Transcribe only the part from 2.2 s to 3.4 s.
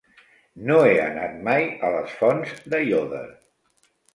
Fonts d'Aiòder.